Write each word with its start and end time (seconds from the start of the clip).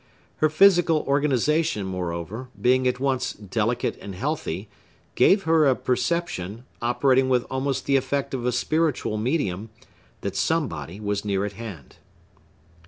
Her 0.37 0.49
physical 0.49 1.01
organization, 1.07 1.85
moreover, 1.85 2.49
being 2.59 2.87
at 2.87 2.99
once 2.99 3.33
delicate 3.33 3.99
and 4.01 4.15
healthy, 4.15 4.67
gave 5.13 5.43
her 5.43 5.67
a 5.67 5.75
perception, 5.75 6.65
operating 6.81 7.29
with 7.29 7.45
almost 7.51 7.85
the 7.85 7.97
effect 7.97 8.33
of 8.33 8.43
a 8.47 8.51
spiritual 8.51 9.17
medium, 9.17 9.69
that 10.21 10.35
somebody 10.35 10.99
was 10.99 11.23
near 11.23 11.45
at 11.45 11.53
hand. 11.53 11.97